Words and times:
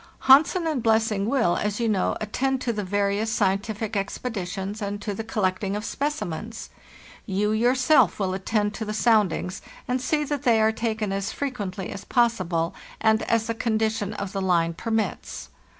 "Hansen 0.21 0.65
and 0.65 0.81
Blessing 0.81 1.27
will, 1.27 1.57
as 1.57 1.79
you 1.79 1.87
know, 1.87 2.17
attend 2.19 2.59
to 2.61 2.73
the 2.73 2.83
various 2.83 3.31
scientific 3.31 3.95
expeditions 3.95 4.81
and 4.81 4.99
to 4.99 5.13
the 5.13 5.23
collecting 5.23 5.75
of 5.75 5.85
specimens. 5.85 6.71
You 7.27 7.51
yourself 7.51 8.17
will 8.19 8.33
attend 8.33 8.73
to 8.73 8.85
the 8.85 8.95
sound 8.95 9.31
ings, 9.31 9.61
and 9.87 10.01
see 10.01 10.23
that 10.23 10.41
they 10.41 10.59
are 10.59 10.71
taken 10.71 11.13
as 11.13 11.31
frequently 11.31 11.89
as 11.91 12.03
possible 12.03 12.73
and 12.99 13.21
as 13.29 13.45
the 13.45 13.53
condition 13.53 14.13
of 14.15 14.31
the 14.31 14.41
line 14.41 14.73
permits. 14.73 15.49